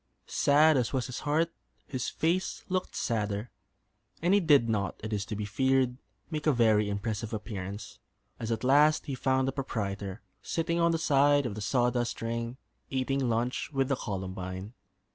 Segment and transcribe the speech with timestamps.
[0.25, 1.51] Sad as was his heart,
[1.85, 3.51] his face looked sadder;
[4.19, 5.95] and he did not, it is to be feared,
[6.31, 7.99] make a very impressive appearance,
[8.39, 12.57] as at last he found the proprietor sitting on the side of the sawdust ring,
[12.89, 14.73] eating lunch with the Columbine.